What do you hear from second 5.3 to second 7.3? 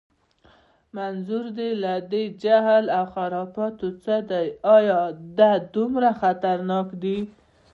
دا دومره خطرناک دي؟